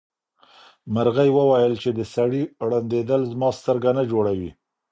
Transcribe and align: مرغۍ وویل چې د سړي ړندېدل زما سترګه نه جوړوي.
مرغۍ 0.93 1.29
وویل 1.33 1.73
چې 1.83 1.89
د 1.97 1.99
سړي 2.13 2.43
ړندېدل 2.67 3.21
زما 3.31 3.49
سترګه 3.59 3.89
نه 3.97 4.03
جوړوي. 4.11 4.51